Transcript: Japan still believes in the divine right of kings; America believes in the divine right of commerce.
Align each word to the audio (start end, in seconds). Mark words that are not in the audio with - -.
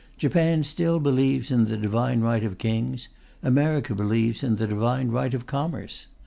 Japan 0.17 0.63
still 0.63 0.97
believes 0.99 1.51
in 1.51 1.65
the 1.65 1.77
divine 1.77 2.21
right 2.21 2.43
of 2.43 2.57
kings; 2.57 3.07
America 3.43 3.93
believes 3.93 4.41
in 4.41 4.55
the 4.55 4.65
divine 4.65 5.09
right 5.09 5.35
of 5.35 5.45
commerce. 5.45 6.07